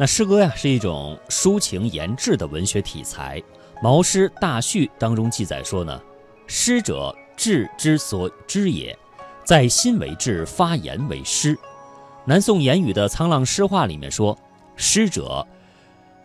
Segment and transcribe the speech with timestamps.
[0.00, 3.40] 那诗歌呀，是一种抒情言志的文学题材。
[3.82, 6.00] 《毛诗大序》当中记载说呢
[6.46, 8.96] ：“诗者，志之所知也，
[9.44, 11.58] 在心为志，发言为诗。”
[12.24, 14.38] 南宋言语的《沧浪诗话》里面说
[14.76, 15.44] ：“诗者，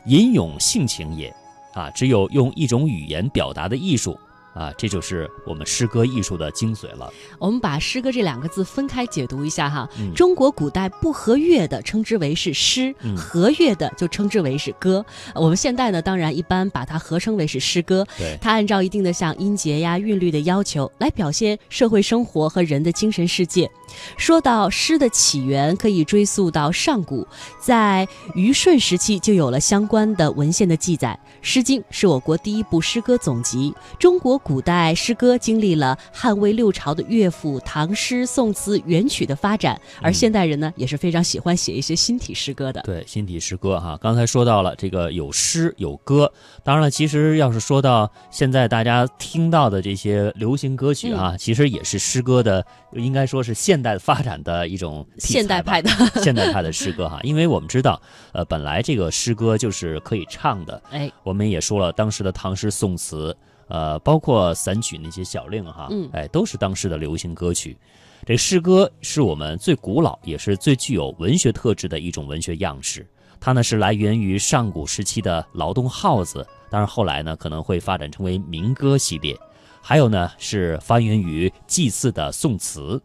[0.06, 1.36] 吟咏性情也。”
[1.74, 4.16] 啊，只有用一种语言表达的艺术。
[4.54, 7.12] 啊，这就是我们诗歌艺术的精髓了。
[7.40, 9.90] 我们把诗歌这两个字分开解读一下哈。
[10.00, 15.04] 嗯中国古代不和乐的称之为是诗，嗯合乐的就称之为是歌。
[15.34, 18.06] 我们现代呢，当然一般把它合称为是诗歌。
[18.18, 23.70] 对，它按照一定的像音节呀、韵律的要求来表现社会生活和人的精神世界。
[24.18, 27.28] 说到诗的起源，可以追溯到上古，
[27.60, 31.20] 在虞舜时期就有了相关的文献的记载。
[31.42, 33.74] 《诗经》是我国第一部诗歌总集。
[34.00, 40.14] 中国古代诗歌经历了汉魏六朝的乐府、唐诗、宋词、元曲的发展，而嗯。
[40.14, 42.82] 现代人呢也是非常喜欢写一些新体诗歌的。
[42.84, 46.32] 对，新体诗歌哈，刚才说到了这个有诗有歌，
[46.64, 55.90] 当然了，其实要是说到现在大家听到的这些流行歌曲啊，其实也是诗歌的，应该说是现代发展的一种现代派的，
[56.22, 58.02] 现代派的诗歌哈， 因为我们知道，
[58.34, 63.36] 呃，本来这个诗歌就是可以唱的，哎，我们也说了，当时的唐诗宋词，
[63.74, 67.76] 呃，包括散曲那些小令哈，嗯哎，都是当时的流行歌曲。
[68.24, 73.04] 这诗歌是我们最古老，也是最具有文学特质的一种文学样式。
[73.42, 79.36] 它呢是来源于上古时期的劳动号子，当然后来呢可能会发展成为民歌系列。
[79.82, 83.02] 还有呢是发源于祭祀的宋词。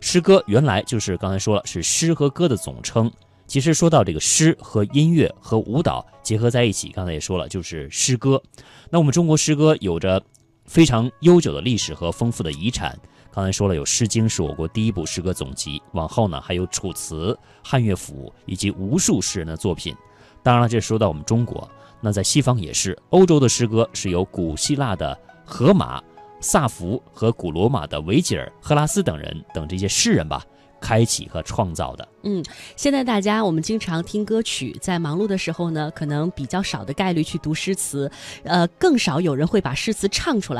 [0.00, 3.08] 诗歌原来就是刚才说了是诗和歌的总称。
[3.46, 8.42] 其实说到这个诗和音乐和舞蹈结合在一起，刚才也说了，就是诗歌。
[8.90, 10.22] 那我们中国诗歌有着
[10.66, 12.94] 非常悠久的历史和丰富的遗产。
[13.32, 17.32] 刚才说了，有《诗经》是我国第一部诗歌总集，往后呢还有《楚辞》、
[17.64, 19.96] 汉乐府以及无数诗人的作品。
[20.42, 21.66] 当然了，这说到我们中国，
[21.98, 25.98] 那在西方也是，欧洲的诗歌是由古希腊的荷马、
[26.42, 30.44] 萨福和古罗马的维吉尔、赫拉斯等人等这些诗人吧，
[30.80, 32.06] 开启和创造的。
[32.22, 32.44] 嗯
[32.76, 38.10] 现在大家我们经常听歌曲，在忙碌的时候呢，可能比较少的概率去读诗词，
[38.42, 40.56] 呃，更少有人会把诗词唱出来。